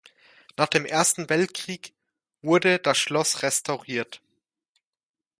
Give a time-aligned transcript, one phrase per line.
[0.57, 1.93] Nach dem Ersten Weltkrieg
[2.41, 4.19] wurde das Schloss restauriert.